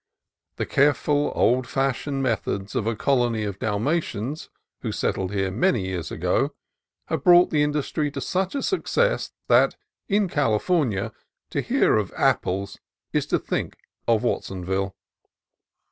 [0.55, 4.49] The careful, old fashioned methods of a colony of Dalmatians
[4.81, 6.55] who settled here many years ago
[7.09, 9.75] have brought the in dustry to such success that,
[10.09, 11.11] in California,
[11.51, 12.79] to hear of apples
[13.13, 13.75] is to think
[14.07, 14.95] of Watsonville.